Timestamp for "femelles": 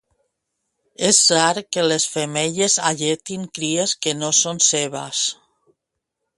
2.15-2.79